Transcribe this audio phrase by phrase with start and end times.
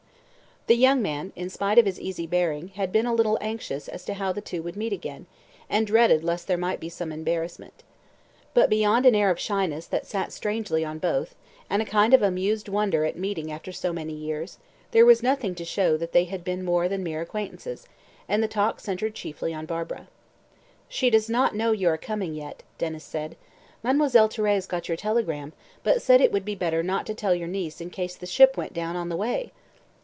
[0.67, 4.05] The young man, in spite of his easy bearing, had been a little anxious as
[4.05, 5.25] to how the two would meet again,
[5.69, 7.83] and dreaded lest there might be some embarrassment.
[8.53, 11.33] But beyond an air of shyness that sat strangely on both,
[11.67, 14.59] and a kind of amused wonder at meeting after so many years,
[14.91, 17.87] there was nothing to show that they had been more than mere acquaintances,
[18.29, 20.07] and the talk centred chiefly on Barbara.
[20.87, 23.35] "She does not know you are coming yet," Denys said.
[23.83, 25.51] "Mademoiselle Thérèse got your telegram,
[25.83, 28.55] but said it would be better not to tell your niece in case the ship
[28.55, 29.51] went down on the way!"